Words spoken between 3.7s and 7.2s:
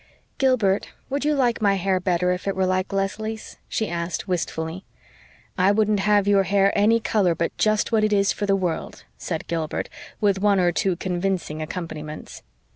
asked wistfully. "I wouldn't have your hair any